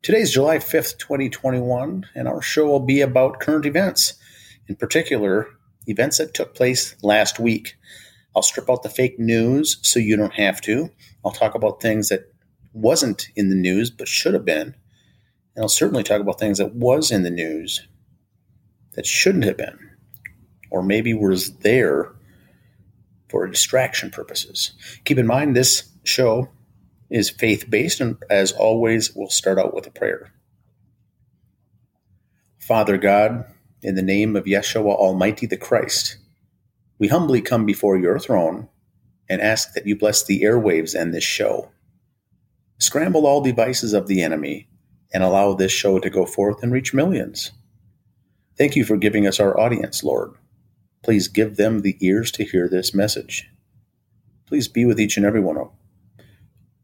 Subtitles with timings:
[0.00, 4.14] Today's July 5th, 2021, and our show will be about current events,
[4.68, 5.48] in particular,
[5.88, 7.74] events that took place last week.
[8.34, 10.90] I'll strip out the fake news so you don't have to.
[11.24, 12.32] I'll talk about things that
[12.72, 14.76] wasn't in the news but should have been.
[15.56, 17.86] And I'll certainly talk about things that was in the news
[18.92, 19.78] that shouldn't have been
[20.70, 22.14] or maybe was there
[23.28, 24.72] for distraction purposes.
[25.04, 26.48] Keep in mind, this show
[27.10, 30.32] is faith based, and as always, we'll start out with a prayer.
[32.58, 33.44] Father God,
[33.82, 36.18] in the name of Yeshua Almighty the Christ,
[36.98, 38.68] we humbly come before your throne
[39.28, 41.70] and ask that you bless the airwaves and this show.
[42.78, 44.68] Scramble all devices of the enemy
[45.12, 47.52] and allow this show to go forth and reach millions.
[48.56, 50.32] Thank you for giving us our audience, Lord.
[51.02, 53.48] Please give them the ears to hear this message.
[54.46, 55.70] Please be with each and every one of,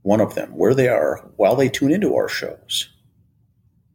[0.04, 2.90] one of them where they are while they tune into our shows.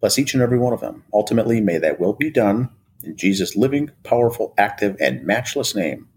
[0.02, 1.04] Bless each and every one of them.
[1.14, 2.70] Ultimately, may that will be done
[3.04, 6.08] in Jesus' living, powerful, active, and matchless name.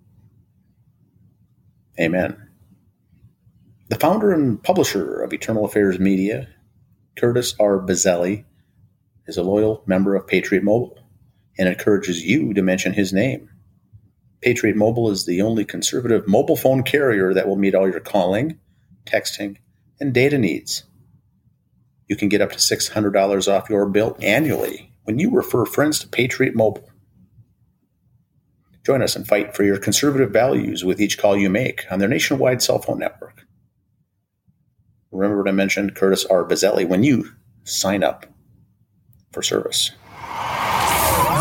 [2.01, 2.48] Amen.
[3.91, 6.48] The founder and publisher of Eternal Affairs Media,
[7.17, 7.79] Curtis R.
[7.79, 8.47] Bazzelli,
[9.27, 10.98] is a loyal member of Patriot Mobile
[11.59, 13.51] and encourages you to mention his name.
[14.41, 18.59] Patriot Mobile is the only conservative mobile phone carrier that will meet all your calling,
[19.05, 19.59] texting,
[20.03, 20.85] and data needs.
[22.08, 26.08] You can get up to $600 off your bill annually when you refer friends to
[26.08, 26.90] Patriot Mobile.
[28.85, 32.08] Join us and fight for your conservative values with each call you make on their
[32.08, 33.46] nationwide cell phone network.
[35.12, 36.45] Remember to mention Curtis R.
[36.45, 37.30] Bazzelli when you
[37.62, 38.27] sign up
[39.30, 39.92] for service.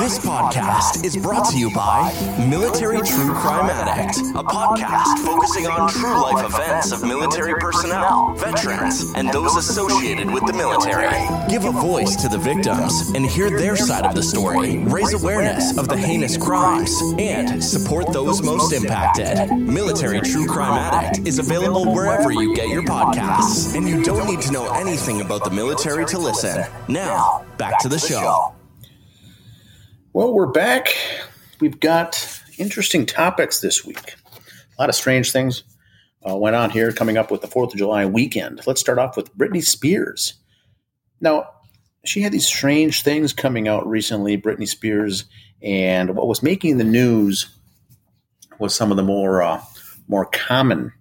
[0.01, 2.11] This podcast is brought to you by
[2.49, 9.13] Military True Crime Addict, a podcast focusing on true life events of military personnel, veterans,
[9.13, 11.07] and those associated with the military.
[11.47, 15.77] Give a voice to the victims and hear their side of the story, raise awareness
[15.77, 19.55] of the heinous crimes, and support those most impacted.
[19.55, 24.41] Military True Crime Addict is available wherever you get your podcasts, and you don't need
[24.41, 26.65] to know anything about the military to listen.
[26.87, 28.51] Now, back to the show.
[30.13, 30.89] Well, we're back.
[31.61, 34.15] We've got interesting topics this week.
[34.77, 35.63] A lot of strange things
[36.29, 38.59] uh, went on here coming up with the 4th of July weekend.
[38.67, 40.33] Let's start off with Britney Spears.
[41.21, 41.47] Now,
[42.03, 45.23] she had these strange things coming out recently, Britney Spears,
[45.63, 47.47] and what was making the news
[48.59, 49.63] was some of the more uh,
[50.09, 50.91] more common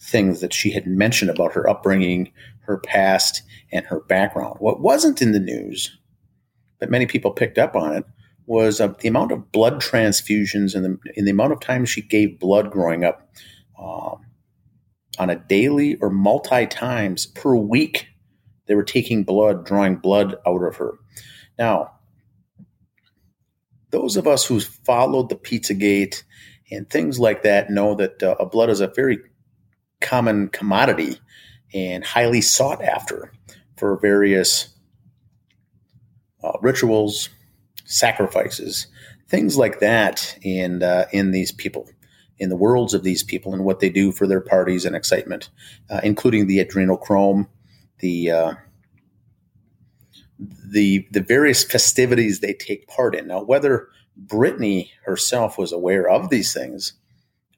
[0.00, 3.42] things that she had mentioned about her upbringing, her past,
[3.72, 4.56] and her background.
[4.58, 5.98] What wasn't in the news,
[6.78, 8.06] but many people picked up on it,
[8.48, 12.00] was uh, the amount of blood transfusions and the, in the amount of time she
[12.00, 13.30] gave blood growing up
[13.78, 14.24] um,
[15.18, 18.06] on a daily or multi times per week.
[18.66, 20.94] They were taking blood, drawing blood out of her.
[21.58, 21.92] Now,
[23.90, 26.22] those of us who followed the Pizzagate
[26.70, 29.18] and things like that know that uh, blood is a very
[30.00, 31.18] common commodity
[31.74, 33.32] and highly sought after
[33.76, 34.74] for various
[36.42, 37.28] uh, rituals,
[37.88, 38.86] sacrifices,
[39.28, 41.88] things like that in uh, in these people,
[42.38, 45.50] in the worlds of these people, and what they do for their parties and excitement,
[45.90, 47.48] uh, including the adrenochrome,
[47.98, 48.54] the uh,
[50.38, 53.26] the the various festivities they take part in.
[53.26, 53.88] Now, whether
[54.26, 56.92] Britney herself was aware of these things,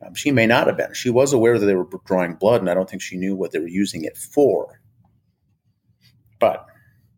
[0.01, 0.95] um, she may not have been.
[0.95, 3.51] She was aware that they were drawing blood, and I don't think she knew what
[3.51, 4.81] they were using it for.
[6.39, 6.65] But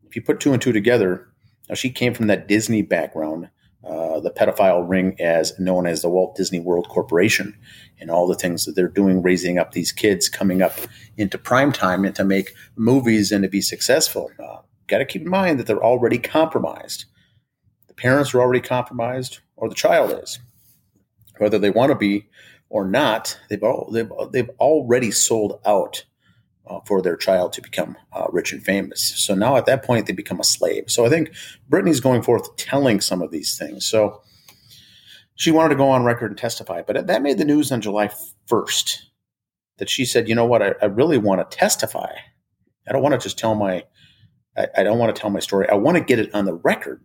[0.09, 1.32] if you put two and two together,
[1.69, 3.49] now, she came from that Disney background,
[3.85, 7.57] uh, the pedophile ring as known as the Walt Disney World Corporation,
[8.01, 10.75] and all the things that they're doing, raising up these kids coming up
[11.17, 14.31] into prime time and to make movies and to be successful.
[14.43, 14.59] Uh,
[14.93, 17.07] Got to keep in mind that they're already compromised.
[17.89, 20.39] The parents are already compromised, or the child is.
[21.39, 22.29] Whether they want to be
[22.69, 26.05] or not, they've all, they've, they've already sold out
[26.67, 29.03] uh, for their child to become uh, rich and famous.
[29.17, 30.85] So now at that point, they become a slave.
[30.89, 31.33] So I think
[31.69, 33.87] Britney's going forth telling some of these things.
[33.87, 34.23] So
[35.35, 38.11] she wanted to go on record and testify, but that made the news on July
[38.49, 38.99] 1st
[39.79, 42.13] that she said, you know what, I, I really want to testify.
[42.87, 43.85] I don't want to just tell my
[44.57, 45.69] I, I don't want to tell my story.
[45.69, 47.03] I want to get it on the record.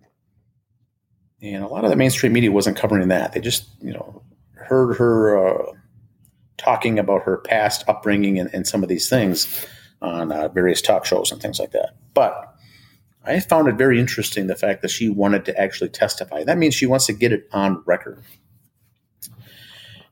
[1.42, 3.34] And a lot of the mainstream media wasn't covering that.
[3.34, 4.24] They just, you know,
[4.54, 5.72] heard her uh,
[6.58, 9.66] talking about her past upbringing and, and some of these things
[10.02, 11.96] on uh, various talk shows and things like that.
[12.14, 12.56] But
[13.24, 16.44] I found it very interesting the fact that she wanted to actually testify.
[16.44, 18.24] That means she wants to get it on record.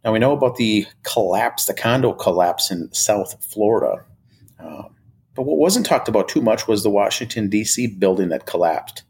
[0.03, 4.03] Now we know about the collapse, the condo collapse in South Florida.
[4.59, 4.95] Um,
[5.33, 7.87] but what wasn't talked about too much was the Washington, D.C.
[7.87, 9.03] building that collapsed.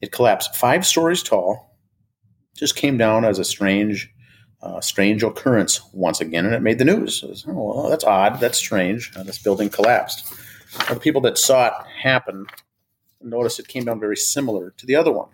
[0.00, 1.76] It collapsed five stories tall,
[2.56, 4.13] just came down as a strange,
[4.64, 7.22] uh, strange occurrence once again, and it made the news.
[7.22, 8.40] Was, oh, well, that's odd.
[8.40, 9.12] That's strange.
[9.14, 10.26] Uh, this building collapsed.
[10.88, 12.46] the people that saw it happen
[13.20, 15.28] noticed it came down very similar to the other one.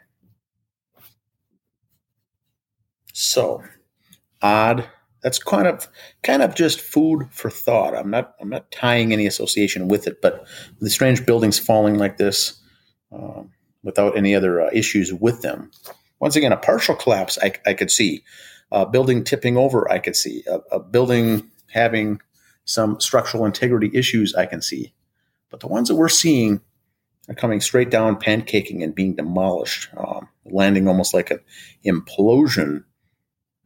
[3.12, 3.62] So,
[4.42, 4.88] odd.
[5.22, 5.86] That's kind of
[6.22, 7.94] kind of just food for thought.
[7.94, 10.46] I'm not I'm not tying any association with it, but
[10.80, 12.58] the strange buildings falling like this
[13.12, 13.50] um,
[13.82, 15.70] without any other uh, issues with them.
[16.20, 18.24] Once again, a partial collapse I, I could see.
[18.72, 20.44] A building tipping over, I could see.
[20.48, 22.20] A, a building having
[22.64, 24.92] some structural integrity issues, I can see.
[25.50, 26.60] But the ones that we're seeing
[27.28, 31.40] are coming straight down, pancaking, and being demolished, um, landing almost like an
[31.84, 32.84] implosion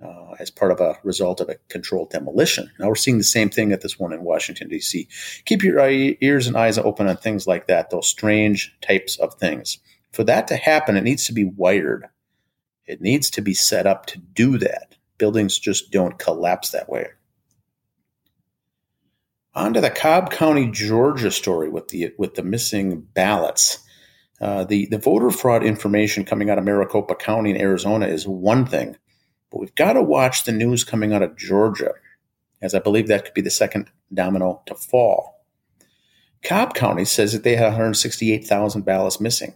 [0.02, 2.70] uh, as part of a result of a controlled demolition.
[2.78, 5.08] Now we're seeing the same thing at this one in Washington, D.C.
[5.44, 9.78] Keep your ears and eyes open on things like that, those strange types of things.
[10.12, 12.06] For that to happen, it needs to be wired.
[12.86, 14.96] It needs to be set up to do that.
[15.18, 17.06] Buildings just don't collapse that way.
[19.54, 23.78] On to the Cobb County, Georgia story with the with the missing ballots.
[24.40, 28.66] Uh, the the voter fraud information coming out of Maricopa County in Arizona is one
[28.66, 28.96] thing,
[29.50, 31.92] but we've got to watch the news coming out of Georgia,
[32.60, 35.44] as I believe that could be the second domino to fall.
[36.42, 39.54] Cobb County says that they had 168,000 ballots missing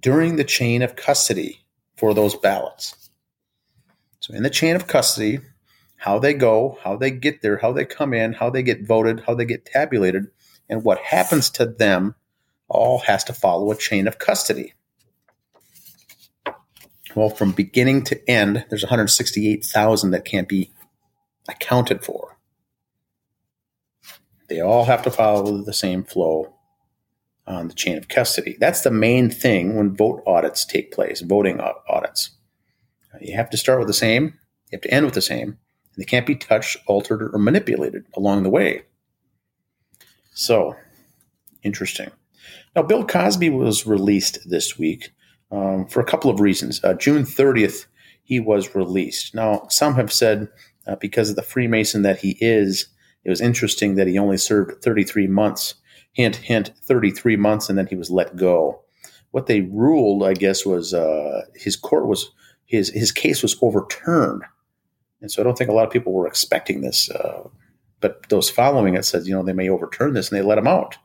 [0.00, 1.66] during the chain of custody
[2.00, 3.10] for those ballots.
[4.20, 5.40] So, in the chain of custody,
[5.96, 9.22] how they go, how they get there, how they come in, how they get voted,
[9.26, 10.28] how they get tabulated,
[10.70, 12.14] and what happens to them
[12.68, 14.72] all has to follow a chain of custody.
[17.14, 20.70] Well, from beginning to end, there's 168,000 that can't be
[21.48, 22.38] accounted for.
[24.48, 26.54] They all have to follow the same flow
[27.50, 28.56] on the chain of custody.
[28.58, 32.30] That's the main thing when vote audits take place, voting audits.
[33.20, 34.24] You have to start with the same,
[34.70, 38.04] you have to end with the same, and they can't be touched, altered, or manipulated
[38.14, 38.82] along the way.
[40.32, 40.76] So,
[41.62, 42.10] interesting.
[42.74, 45.12] Now, Bill Cosby was released this week
[45.50, 46.82] um, for a couple of reasons.
[46.84, 47.86] Uh, June 30th,
[48.22, 49.34] he was released.
[49.34, 50.48] Now, some have said
[50.86, 52.86] uh, because of the Freemason that he is,
[53.24, 55.74] it was interesting that he only served 33 months.
[56.12, 58.82] Hint, hint, 33 months, and then he was let go.
[59.30, 62.30] What they ruled, I guess, was uh, his court was
[62.64, 64.42] his his case was overturned
[65.20, 67.10] and so I don't think a lot of people were expecting this.
[67.10, 67.48] Uh,
[68.00, 70.66] but those following it said, you know, they may overturn this, and they let him
[70.66, 70.96] out.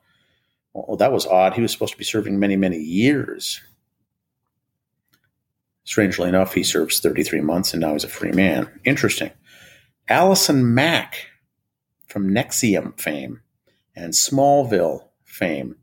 [0.73, 1.53] Well, that was odd.
[1.53, 3.61] He was supposed to be serving many, many years.
[5.83, 8.67] Strangely enough, he serves 33 months and now he's a free man.
[8.83, 9.31] Interesting.
[10.09, 11.27] Allison Mack
[12.07, 13.41] from NXIVM fame
[13.95, 15.75] and Smallville fame.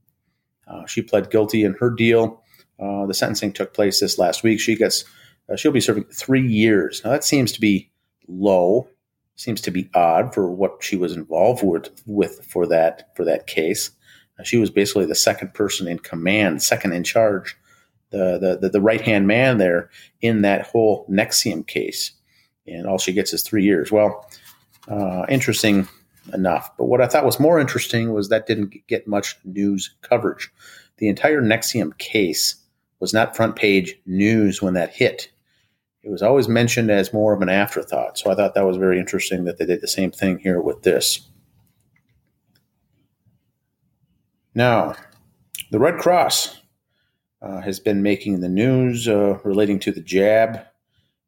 [0.66, 2.42] Uh, she pled guilty in her deal.
[2.78, 4.60] Uh, the sentencing took place this last week.
[4.60, 5.04] She gets,
[5.50, 7.02] uh, she'll be serving three years.
[7.04, 7.90] Now that seems to be
[8.28, 8.88] low.
[9.34, 13.46] Seems to be odd for what she was involved with, with for that for that
[13.46, 13.90] case.
[14.38, 17.56] Uh, she was basically the second person in command, second in charge,
[18.10, 19.90] the the, the, the right hand man there
[20.20, 22.12] in that whole NXIVM case,
[22.66, 23.90] and all she gets is three years.
[23.90, 24.30] Well,
[24.86, 25.88] uh, interesting
[26.32, 26.70] enough.
[26.76, 30.50] But what I thought was more interesting was that didn't get much news coverage.
[30.98, 32.56] The entire NXIVM case
[33.00, 35.32] was not front page news when that hit
[36.02, 38.18] it was always mentioned as more of an afterthought.
[38.18, 40.82] So I thought that was very interesting that they did the same thing here with
[40.82, 41.28] this.
[44.54, 44.96] Now,
[45.70, 46.60] the Red Cross
[47.40, 50.60] uh, has been making the news uh, relating to the jab,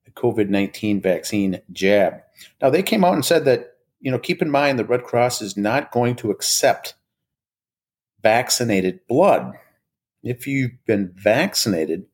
[0.05, 2.21] the COVID 19 vaccine jab.
[2.61, 3.74] Now, they came out and said that,
[4.04, 6.94] you know, keep in mind the Red Cross is not going to accept
[8.23, 9.54] vaccinated blood.
[10.23, 12.04] If you've been vaccinated,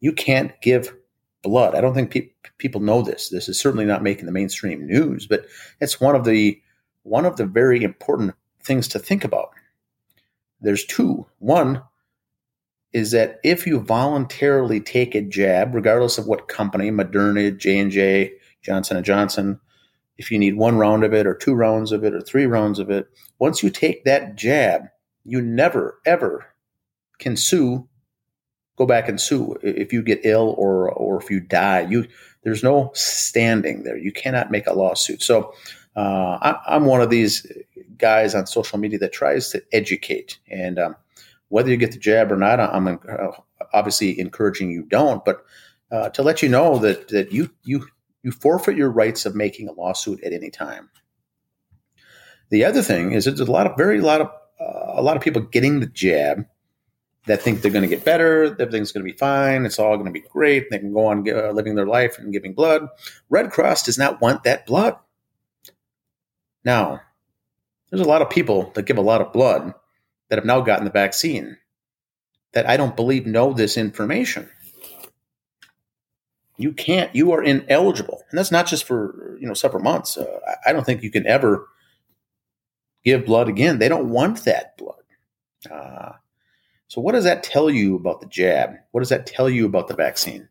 [0.00, 0.96] you can't give
[1.44, 1.76] blood.
[1.76, 3.28] I don't think pe- people know this.
[3.28, 5.46] This is certainly not making the mainstream news, but
[5.80, 6.60] it's one of the
[7.04, 9.50] one of the very important things to think about.
[10.60, 11.24] There's two.
[11.38, 11.82] One
[12.92, 17.92] is that if you voluntarily take a jab, regardless of what company, Moderna, J and
[17.92, 19.60] J, Johnson and Johnson,
[20.18, 22.78] if you need one round of it or two rounds of it or three rounds
[22.78, 23.08] of it,
[23.38, 24.82] once you take that jab,
[25.24, 26.46] you never ever
[27.18, 27.88] can sue,
[28.76, 31.82] go back and sue if you get ill or or if you die.
[31.88, 32.06] You
[32.42, 33.96] there's no standing there.
[33.96, 35.22] You cannot make a lawsuit.
[35.22, 35.54] So
[35.96, 37.46] uh, I, am one of these
[37.96, 40.38] guys on social media that tries to educate.
[40.48, 40.96] And um,
[41.48, 42.96] whether you get the jab or not, I'm uh,
[43.72, 45.24] obviously encouraging you don't.
[45.24, 45.44] But
[45.90, 47.86] uh, to let you know that that you you
[48.22, 50.90] you forfeit your rights of making a lawsuit at any time.
[52.50, 54.28] The other thing is there's a lot of very lot of
[54.60, 56.46] uh, a lot of people getting the jab
[57.26, 60.06] that think they're going to get better, everything's going to be fine, it's all going
[60.06, 62.88] to be great, they can go on uh, living their life and giving blood.
[63.28, 64.96] Red Cross does not want that blood.
[66.64, 67.02] Now,
[67.90, 69.74] there's a lot of people that give a lot of blood
[70.28, 71.58] that have now gotten the vaccine
[72.52, 74.48] that I don't believe know this information.
[76.58, 78.24] You can't, you are ineligible.
[78.30, 80.16] And that's not just for, you know, several months.
[80.16, 81.68] Uh, I don't think you can ever
[83.04, 83.78] give blood again.
[83.78, 84.94] They don't want that blood.
[85.70, 86.12] Uh,
[86.88, 88.74] so, what does that tell you about the jab?
[88.90, 90.48] What does that tell you about the vaccine?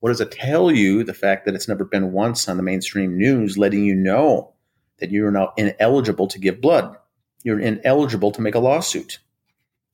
[0.00, 3.16] What does it tell you the fact that it's never been once on the mainstream
[3.16, 4.52] news letting you know
[4.98, 6.96] that you're now ineligible to give blood?
[7.44, 9.18] You're ineligible to make a lawsuit.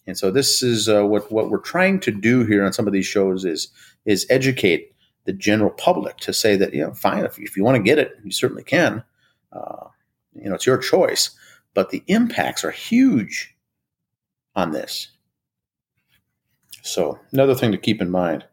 [0.07, 2.93] And so this is uh, what what we're trying to do here on some of
[2.93, 3.69] these shows is
[4.05, 4.95] is educate
[5.27, 7.99] the general public to say that you know fine if, if you want to get
[7.99, 9.05] it you certainly can
[9.53, 9.87] uh,
[10.35, 11.31] you know it's your choice
[11.75, 13.55] but the impacts are huge
[14.55, 15.09] on this
[16.87, 18.45] so, another thing to keep in mind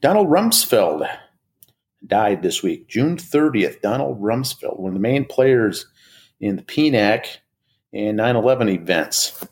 [0.00, 1.06] Donald Rumsfeld
[2.06, 3.82] died this week, June 30th.
[3.82, 5.86] Donald Rumsfeld, one of the main players
[6.40, 7.26] in the PNAC
[7.92, 9.46] and 9 11 events.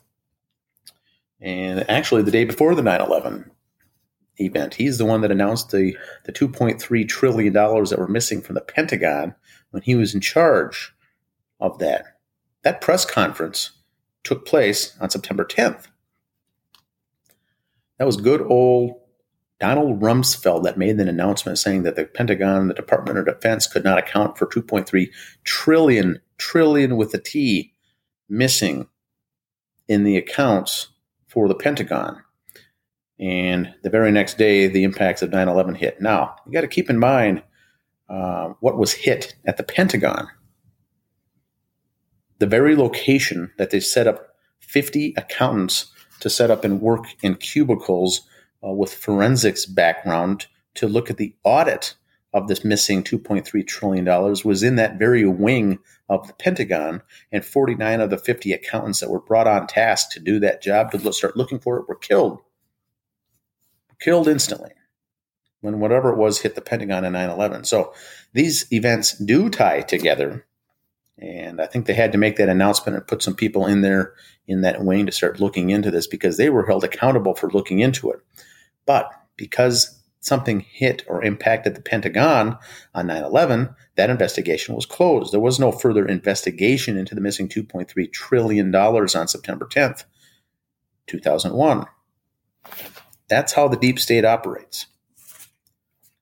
[1.39, 3.51] And actually, the day before the 9 11
[4.39, 8.61] event, he's the one that announced the, the $2.3 trillion that were missing from the
[8.61, 9.35] Pentagon
[9.71, 10.93] when he was in charge
[11.59, 12.17] of that.
[12.63, 13.71] That press conference
[14.23, 15.87] took place on September 10th.
[17.97, 18.99] That was good old
[19.59, 23.83] Donald Rumsfeld that made an announcement saying that the Pentagon, the Department of Defense, could
[23.83, 25.09] not account for 2.3
[25.43, 27.73] trillion, trillion with a T,
[28.29, 28.87] missing
[29.87, 30.87] in the accounts
[31.27, 32.23] for the Pentagon.
[33.19, 36.01] And the very next day, the impacts of 9 11 hit.
[36.01, 37.43] Now, you got to keep in mind
[38.07, 40.27] uh, what was hit at the Pentagon.
[42.39, 47.35] The very location that they set up 50 accountants to set up and work in
[47.35, 48.21] cubicles
[48.65, 51.95] uh, with forensics background to look at the audit
[52.33, 54.05] of this missing $2.3 trillion
[54.45, 57.01] was in that very wing of the Pentagon.
[57.31, 60.91] And 49 of the 50 accountants that were brought on task to do that job
[60.91, 62.39] to start looking for it were killed.
[63.99, 64.71] Killed instantly
[65.61, 67.65] when whatever it was hit the Pentagon in 9 11.
[67.65, 67.93] So
[68.33, 70.45] these events do tie together.
[71.17, 74.13] And I think they had to make that announcement and put some people in there
[74.47, 77.79] in that wing to start looking into this because they were held accountable for looking
[77.79, 78.19] into it.
[78.85, 82.57] But because something hit or impacted the Pentagon
[82.95, 85.33] on 9 11, that investigation was closed.
[85.33, 90.05] There was no further investigation into the missing $2.3 trillion on September 10th,
[91.07, 91.85] 2001.
[93.29, 94.87] That's how the deep state operates.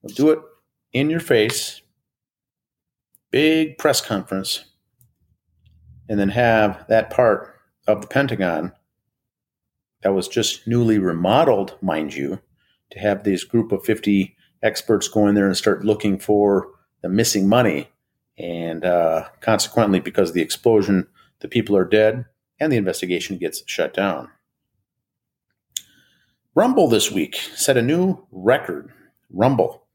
[0.03, 0.39] They'll do it
[0.93, 1.81] in your face,
[3.31, 4.65] big press conference,
[6.09, 7.55] and then have that part
[7.87, 8.73] of the Pentagon
[10.03, 12.39] that was just newly remodeled, mind you,
[12.91, 16.69] to have this group of 50 experts go in there and start looking for
[17.01, 17.89] the missing money.
[18.37, 21.07] And uh, consequently, because of the explosion,
[21.39, 22.25] the people are dead
[22.59, 24.29] and the investigation gets shut down.
[26.57, 28.91] Rumble this week set a new record.
[29.29, 29.85] Rumble.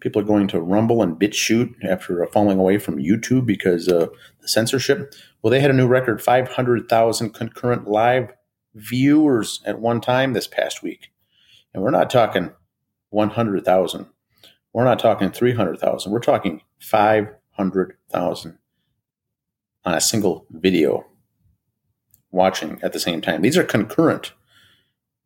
[0.00, 4.48] People are going to Rumble and BitChute after falling away from YouTube because of the
[4.48, 5.14] censorship.
[5.40, 8.32] Well, they had a new record 500,000 concurrent live
[8.74, 11.12] viewers at one time this past week.
[11.72, 12.50] And we're not talking
[13.10, 14.06] 100,000.
[14.72, 16.10] We're not talking 300,000.
[16.10, 18.58] We're talking 500,000
[19.84, 21.06] on a single video
[22.32, 23.42] watching at the same time.
[23.42, 24.32] These are concurrent.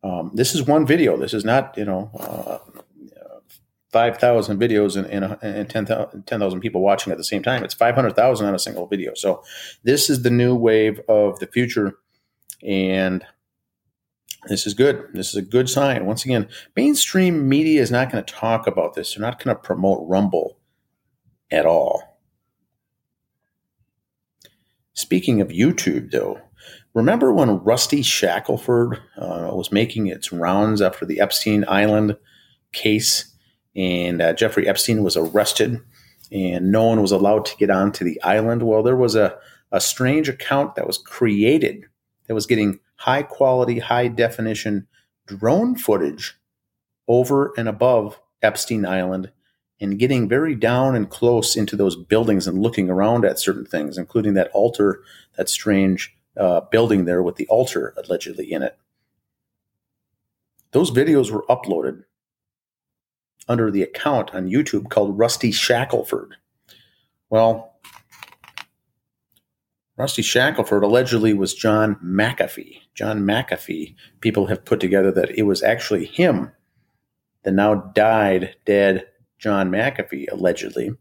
[0.03, 1.17] Um, this is one video.
[1.17, 2.59] This is not, you know, uh,
[3.91, 7.63] 5,000 videos and, and, and 10,000 10, people watching at the same time.
[7.63, 9.13] It's 500,000 on a single video.
[9.15, 9.43] So
[9.83, 11.97] this is the new wave of the future.
[12.61, 13.25] And
[14.47, 15.07] this is good.
[15.13, 16.05] This is a good sign.
[16.05, 19.15] Once again, mainstream media is not going to talk about this.
[19.15, 20.57] They're not going to promote Rumble
[21.51, 22.19] at all.
[24.93, 26.41] Speaking of YouTube, though,
[26.97, 32.17] remember when Rusty Shackelford uh, was making its rounds after the Epstein Island
[32.73, 33.33] case?
[33.77, 35.79] and uh, Jeffrey Epstein was arrested,
[36.31, 38.63] and no one was allowed to get onto the island.
[38.63, 39.37] Well, there was a,
[39.71, 41.85] a strange account that was created
[42.25, 44.87] that was getting high quality, high definition
[45.27, 46.35] drone footage
[47.07, 49.31] over and above Epstein Island
[49.79, 53.97] and getting very down and close into those buildings and looking around at certain things,
[53.97, 55.03] including that altar,
[55.37, 58.77] that strange uh, building there with the altar allegedly in it.
[60.71, 62.03] Those videos were uploaded
[63.47, 66.35] under the account on YouTube called Rusty Shackelford.
[67.29, 67.73] Well,
[69.97, 72.81] Rusty Shackelford allegedly was John McAfee.
[72.93, 76.51] John McAfee, people have put together that it was actually him,
[77.43, 79.07] the now died, dead
[79.39, 80.91] John McAfee, allegedly,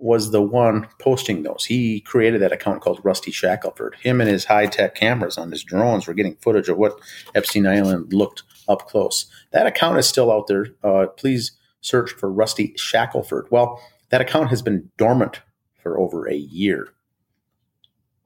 [0.00, 1.64] was the one posting those.
[1.64, 3.96] He created that account called Rusty Shackelford.
[4.00, 6.98] Him and his high tech cameras on his drones were getting footage of what
[7.34, 9.26] Epstein Island looked up close.
[9.52, 10.68] That account is still out there.
[10.82, 13.46] Uh, please search for Rusty Shackelford.
[13.50, 13.80] Well,
[14.10, 15.42] that account has been dormant
[15.82, 16.88] for over a year.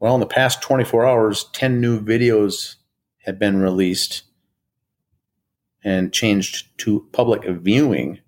[0.01, 2.77] Well, in the past 24 hours, 10 new videos
[3.25, 4.25] have been released
[5.83, 8.21] and changed to public viewing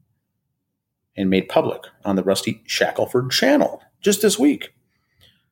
[1.17, 4.73] and made public on the Rusty Shackelford channel just this week.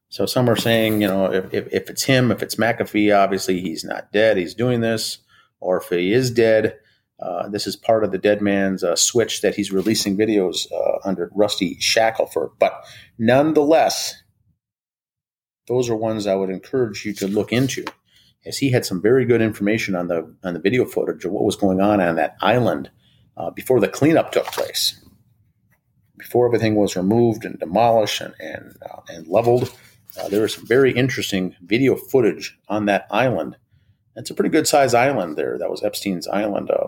[0.08, 3.60] So some are saying, you know, if, if, if, it's him, if it's McAfee, obviously
[3.60, 5.18] he's not dead, he's doing this.
[5.60, 6.76] Or if he is dead,
[7.20, 10.98] uh, this is part of the dead man's uh, switch that he's releasing videos uh,
[11.04, 12.50] under Rusty Shackelford.
[12.58, 12.84] But
[13.18, 14.22] nonetheless,
[15.66, 17.84] those are ones I would encourage you to look into,
[18.44, 21.44] as he had some very good information on the on the video footage of what
[21.44, 22.90] was going on on that island
[23.36, 25.03] uh, before the cleanup took place
[26.16, 29.72] before everything was removed and demolished and and, uh, and leveled.
[30.18, 33.56] Uh, there was some very interesting video footage on that island.
[34.16, 35.58] It's a pretty good sized island there.
[35.58, 36.70] That was Epstein's island.
[36.70, 36.86] Uh,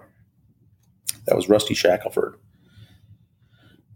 [1.27, 2.37] that was Rusty Shackelford.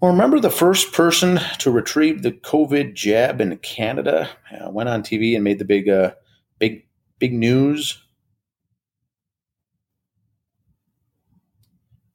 [0.00, 4.30] Well, remember the first person to retrieve the COVID jab in Canada?
[4.50, 6.12] Uh, went on TV and made the big, uh,
[6.58, 6.86] big,
[7.18, 8.02] big news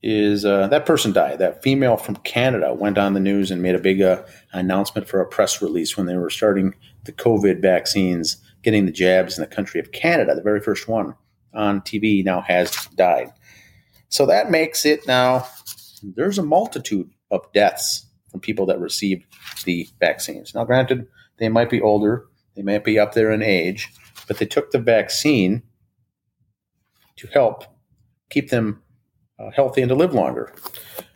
[0.07, 1.39] is uh, that person died.
[1.39, 4.21] That female from Canada went on the news and made a big uh,
[4.53, 9.35] announcement for a press release when they were starting the COVID vaccines, getting the jabs
[9.35, 10.35] in the country of Canada.
[10.35, 11.15] The very first one
[11.55, 13.33] on TV now has died.
[14.09, 15.47] So that makes it now,
[16.03, 19.25] there's a multitude of deaths from people that received
[19.63, 20.53] the vaccines.
[20.53, 23.89] Now, granted, they might be older, they might be up there in age,
[24.27, 25.63] but they took the vaccine
[27.15, 27.63] to help
[28.29, 28.83] keep them
[29.39, 30.53] uh, healthy and to live longer.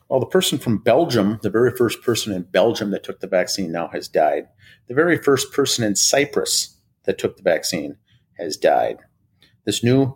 [0.10, 3.72] Well, the person from Belgium, the very first person in Belgium that took the vaccine
[3.72, 4.48] now has died.
[4.88, 7.98] The very first person in Cyprus that took the vaccine
[8.38, 8.98] has died.
[9.66, 10.16] This new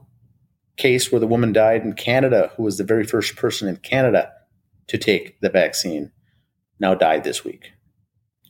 [0.77, 4.31] case where the woman died in Canada, who was the very first person in Canada
[4.87, 6.11] to take the vaccine,
[6.79, 7.71] now died this week.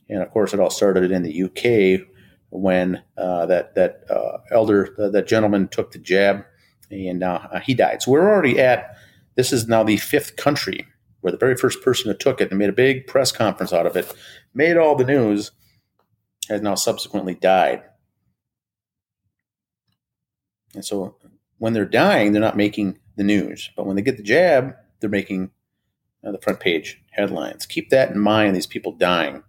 [0.08, 2.06] And of course, it all started in the UK
[2.50, 6.44] when uh, that that uh, elder, uh, that gentleman, took the jab,
[6.90, 8.02] and uh, he died.
[8.02, 8.96] So we're already at
[9.36, 10.86] this is now the fifth country
[11.20, 13.86] where the very first person who took it and made a big press conference out
[13.86, 14.12] of it,
[14.52, 15.52] made all the news,
[16.50, 17.82] has now subsequently died.
[20.74, 21.16] And so
[21.58, 23.70] when they're dying, they're not making the news.
[23.74, 25.50] But when they get the jab, they're making
[26.22, 27.64] uh, the front page headlines.
[27.64, 29.42] Keep that in mind, these people dying.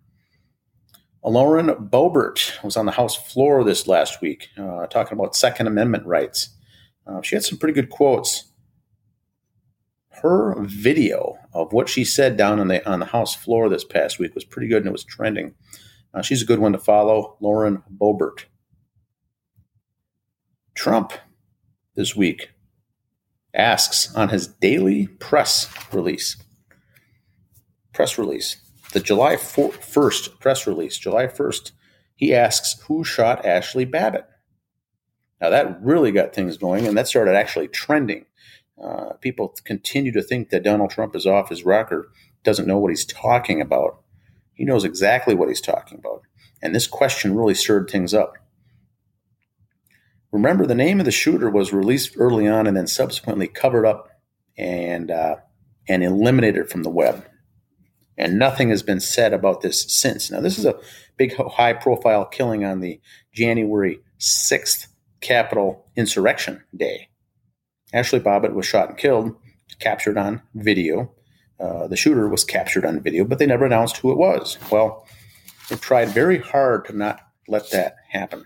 [1.23, 6.05] Lauren Boebert was on the House floor this last week uh, talking about Second Amendment
[6.05, 6.49] rights.
[7.07, 8.45] Uh, she had some pretty good quotes
[10.25, 14.17] her video of what she said down on the on the House floor this past
[14.17, 15.53] week was pretty good and it was trending.
[16.15, 18.45] Uh, she's a good one to follow, Lauren Boebert.
[20.73, 21.13] Trump
[21.93, 22.49] this week
[23.53, 26.37] asks on his daily press release,
[27.93, 28.57] press release,
[28.93, 31.71] the July 1st press release, July 1st,
[32.15, 34.25] he asks who shot Ashli Babbitt.
[35.39, 38.25] Now that really got things going, and that started actually trending.
[38.81, 42.11] Uh, people continue to think that Donald Trump is off his rocker,
[42.43, 44.01] doesn't know what he's talking about.
[44.53, 46.21] He knows exactly what he's talking about.
[46.61, 48.37] And this question really stirred things up.
[50.31, 54.09] Remember, the name of the shooter was released early on and then subsequently covered up
[54.57, 55.37] and uh,
[55.87, 57.25] and eliminated from the web.
[58.17, 60.31] And nothing has been said about this since.
[60.31, 60.79] Now, this is a
[61.17, 62.99] big, high profile killing on the
[63.33, 64.87] January 6th
[65.19, 67.09] Capitol Insurrection Day.
[67.95, 69.35] Ashli Babbitt was shot and killed,
[69.79, 71.11] captured on video.
[71.59, 74.57] Uh, the shooter was captured on video, but they never announced who it was.
[74.69, 75.07] Well,
[75.69, 78.45] they tried very hard to not let that happen,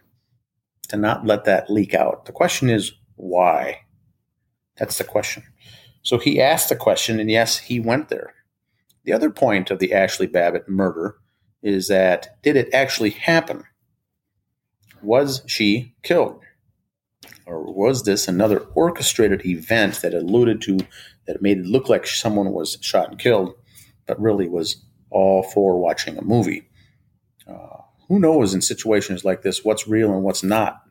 [0.89, 2.25] to not let that leak out.
[2.25, 3.81] The question is why?
[4.77, 5.43] That's the question.
[6.03, 8.33] So he asked the question, and yes, he went there.
[9.03, 11.15] The other point of the Ashli Babbitt murder
[11.63, 13.63] is that did it actually happen?
[15.01, 16.41] Was she killed?
[17.49, 20.77] Or was this another orchestrated event that alluded to
[21.25, 23.55] that made it look like someone was shot and killed,
[24.05, 26.69] but really was all for watching a movie?
[27.47, 30.83] Uh, who knows in situations like this what's real and what's not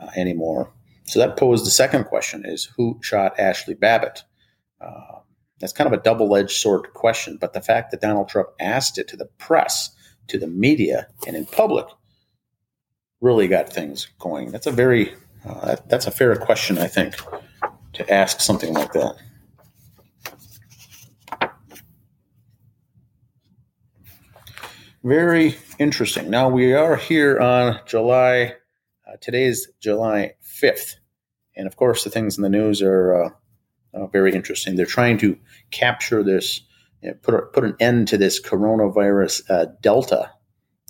[0.00, 0.72] uh, anymore?
[1.04, 4.24] So that posed the second question: Is who shot Ashli Babbitt?
[4.80, 5.20] Uh,
[5.60, 9.06] that's kind of a double-edged sword question, but the fact that Donald Trump asked it
[9.08, 9.94] to the press,
[10.26, 11.86] to the media, and in public
[13.20, 14.50] really got things going.
[14.50, 17.14] That's a very uh, that's a fair question, I think,
[17.94, 19.16] to ask something like that.
[25.04, 26.30] Very interesting.
[26.30, 28.54] Now we are here on July.
[29.04, 31.00] Uh, today is July fifth,
[31.56, 33.30] and of course, the things in the news are uh,
[33.94, 34.76] uh, very interesting.
[34.76, 35.36] They're trying to
[35.72, 36.60] capture this,
[37.02, 40.30] you know, put a, put an end to this coronavirus uh, Delta,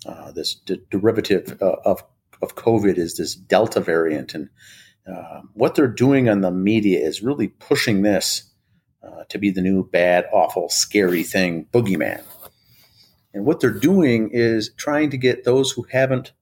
[0.05, 2.03] uh, this d- derivative of
[2.43, 4.49] of COVID is this Delta variant, and
[5.07, 8.51] uh, what they're doing on the media is really pushing this
[9.03, 12.23] uh, to be the new bad, awful, scary thing, boogeyman.
[13.33, 16.33] And what they're doing is trying to get those who haven't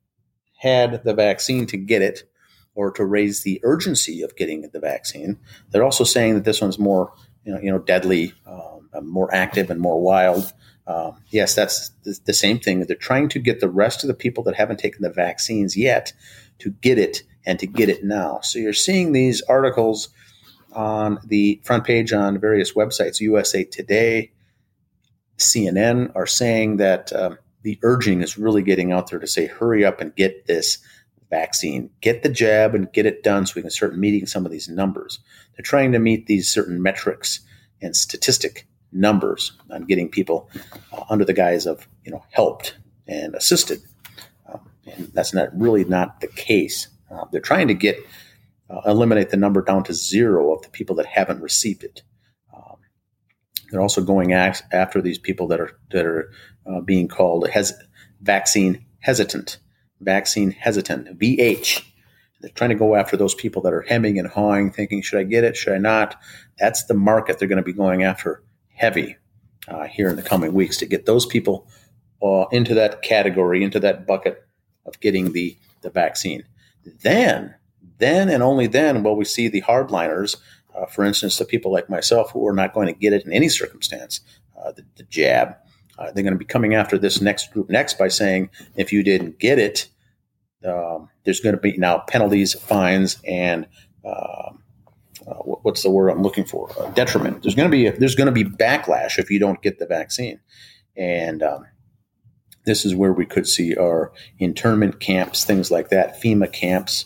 [0.59, 2.23] had the vaccine to get it
[2.75, 5.39] or to raise the urgency of getting the vaccine.
[5.69, 9.69] They're also saying that this one's more, you know, you know deadly, um, more active,
[9.69, 10.53] and more wild.
[10.91, 12.81] Um, yes, that's the, same thing.
[12.81, 16.11] They're trying to get the rest of the people that haven't taken the vaccines yet
[16.59, 18.41] to get it and to get it now.
[18.41, 20.09] So you're seeing these articles
[20.73, 23.21] on the front page on various websites.
[23.21, 24.31] USA Today,
[25.37, 29.85] CNN are saying that um, the urging is really getting out there to say, hurry
[29.85, 30.79] up and get this
[31.29, 34.51] vaccine, get the jab and get it done so we can start meeting some of
[34.51, 35.19] these numbers.
[35.55, 37.39] They're trying to meet these certain metrics
[37.81, 40.49] and statistic numbers on getting people
[40.91, 42.77] uh, under the guise of you know helped
[43.07, 43.81] and assisted,
[44.51, 46.87] um, and that's not really not the case.
[47.09, 47.97] Uh, they're trying to get
[48.69, 52.03] uh, eliminate the number down to zero of the people that haven't received it.
[52.55, 52.77] Um,
[53.69, 56.31] they're also going after these people that are that are
[56.65, 57.73] uh, being called hes-
[58.21, 59.57] vaccine hesitant,
[59.99, 61.85] vaccine hesitant (VH).
[62.41, 65.23] They're trying to go after those people that are hemming and hawing, thinking, should I
[65.23, 65.55] get it?
[65.55, 66.19] Should I not?
[66.57, 68.41] That's the market they're going to be going after
[68.81, 69.15] heavy
[69.67, 71.67] uh, here in the coming weeks to get those people
[72.23, 74.43] uh, into that category, into that bucket
[74.87, 76.43] of getting the, the vaccine.
[77.03, 77.53] Then,
[77.99, 80.37] then and only then will we see the hardliners,
[80.75, 83.31] uh, for instance, the people like myself who are not going to get it in
[83.31, 84.21] any circumstance,
[84.57, 85.55] uh, the, the, jab.
[85.99, 89.03] Uh, they're going to be coming after this next group next by saying, if you
[89.03, 89.89] didn't get it,
[90.65, 93.67] um, there's going to be now penalties, fines, and
[94.03, 94.60] um,
[95.27, 96.69] uh, what's the word I'm looking for?
[96.79, 97.43] Uh, detriment.
[97.43, 100.39] There's going to be there's going to be backlash if you don't get the vaccine,
[100.95, 101.65] and um,
[102.65, 107.05] this is where we could see our internment camps, things like that, FEMA camps,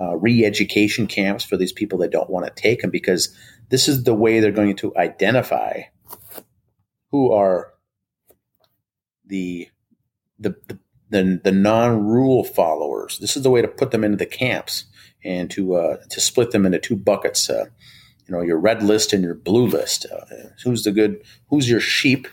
[0.00, 3.36] uh, re-education camps for these people that don't want to take them because
[3.68, 5.82] this is the way they're going to identify
[7.10, 7.72] who are
[9.26, 9.68] the
[10.38, 10.54] the
[11.10, 13.18] the, the, non-rule followers.
[13.18, 14.86] This is the way to put them into the camps
[15.24, 17.48] and to uh, to split them into two buckets.
[17.48, 17.66] Uh,
[18.26, 20.06] you know, your red list and your blue list.
[20.10, 20.24] Uh,
[20.64, 21.22] who's the good?
[21.48, 22.28] Who's your sheep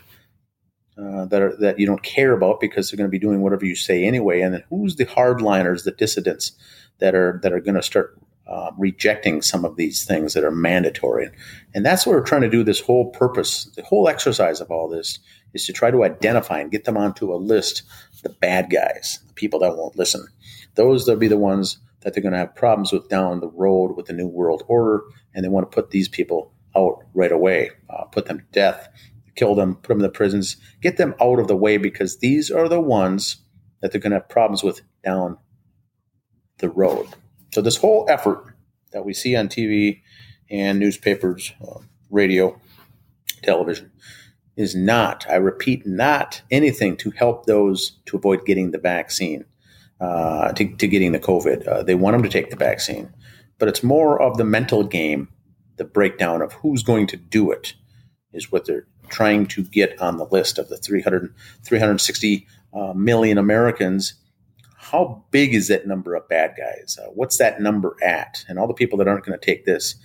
[0.97, 3.65] uh, that are that you don't care about because they're going to be doing whatever
[3.65, 4.41] you say anyway?
[4.41, 6.51] And then who's the hardliners, the dissidents
[6.99, 8.17] that are that are going to start
[8.49, 11.29] uh, rejecting some of these things that are mandatory.
[11.75, 12.63] And that's what we're trying to do.
[12.63, 15.19] This whole purpose, the whole exercise of all this
[15.53, 17.83] is to try to identify and get them onto a list,
[18.23, 20.27] the bad guys, the people that won't listen.
[20.75, 23.95] Those will be the ones that they're going to have problems with down the road
[23.95, 27.71] with the New World Order, and they want to put these people out right away,
[27.89, 28.87] uh, put them to death,
[29.35, 32.51] kill them, put them in the prisons, get them out of the way because these
[32.51, 33.37] are the ones
[33.81, 35.37] that they're going to have problems with down
[36.57, 37.07] the road.
[37.51, 38.53] So, this whole effort
[38.91, 40.01] that we see on TV
[40.49, 42.59] and newspapers, uh, radio,
[43.43, 43.91] television,
[44.55, 49.45] is not, I repeat, not anything to help those to avoid getting the vaccine
[49.99, 51.67] uh, to, to, getting the COVID.
[51.67, 53.13] Uh, they want them to take the vaccine,
[53.57, 55.29] but it's more of the mental game,
[55.77, 57.73] the breakdown of who's going to do it
[58.31, 61.33] is what they're trying to get on the list of the 300,
[61.63, 64.13] 360 uh, million Americans.
[64.77, 66.97] How big is that number of bad guys?
[67.01, 68.45] Uh, what's that number at?
[68.47, 69.95] And all the people that aren't going to take this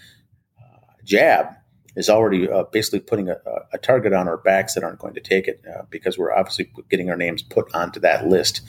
[0.58, 1.54] uh, jab
[1.96, 3.36] is already uh, basically putting a,
[3.72, 6.70] a, target on our backs that aren't going to take it uh, because we're obviously
[6.90, 8.60] getting our names put onto that list.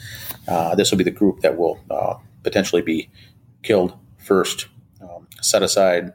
[0.46, 3.10] Uh, this will be the group that will uh, potentially be
[3.62, 4.68] killed first,
[5.00, 6.12] um, set aside,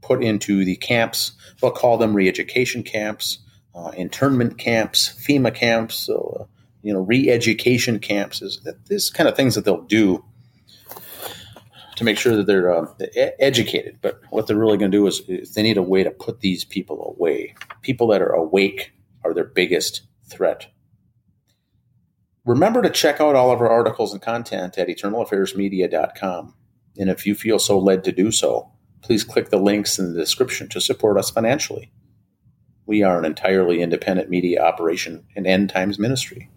[0.00, 1.32] put into the camps.
[1.62, 3.38] We'll call them re-education camps,
[3.74, 6.44] uh, internment camps, FEMA camps, so, uh,
[6.82, 8.40] you know, re-education camps.
[8.40, 10.24] Is this kind of things that they'll do
[11.96, 12.86] to make sure that they're uh,
[13.38, 13.98] educated.
[14.00, 16.40] But what they're really going to do is, is they need a way to put
[16.40, 17.54] these people away.
[17.82, 18.92] People that are awake
[19.24, 20.66] are their biggest threat.
[22.44, 26.54] Remember to check out all of our articles and content at eternalaffairsmedia.com.
[26.98, 30.18] And if you feel so led to do so, please click the links in the
[30.18, 31.90] description to support us financially.
[32.86, 36.50] We are an entirely independent media operation and end times ministry.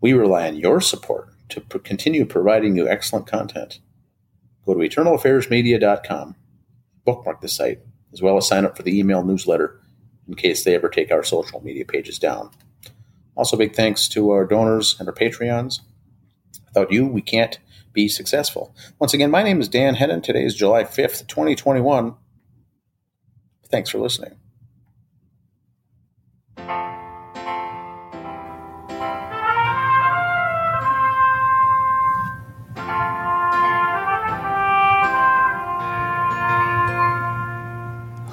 [0.00, 3.80] We rely on your support to p- continue providing you excellent content.
[4.68, 6.36] Go to eternalaffairsmedia.com,
[7.06, 7.80] bookmark the site,
[8.12, 9.80] as well as sign up for the email newsletter
[10.28, 12.50] in case they ever take our social media pages down.
[13.34, 15.80] Also, big thanks to our donors and our Patreons.
[16.66, 17.58] Without you, we can't
[17.94, 18.76] be successful.
[18.98, 20.20] Once again, my name is Dan Hedden.
[20.20, 22.14] Today is July 5th, 2021.
[23.70, 24.36] Thanks for listening.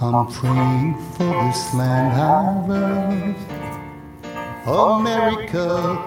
[0.02, 3.36] I'm praying for this land I love,
[4.68, 5.98] America,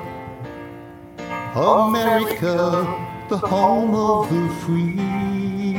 [1.57, 5.79] America, the home of the free.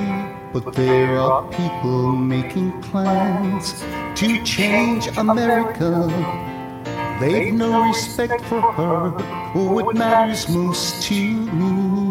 [0.51, 3.83] But there are people making plans
[4.15, 6.07] to change America.
[7.19, 9.11] They've no respect for her
[9.53, 12.08] or what matters most to me.